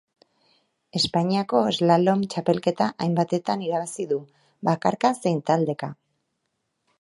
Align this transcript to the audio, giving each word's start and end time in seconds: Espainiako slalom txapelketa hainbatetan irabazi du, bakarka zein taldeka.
Espainiako 0.99 1.59
slalom 1.77 2.23
txapelketa 2.35 2.87
hainbatetan 3.07 3.67
irabazi 3.67 4.07
du, 4.13 4.19
bakarka 4.71 5.13
zein 5.21 5.45
taldeka. 5.51 5.93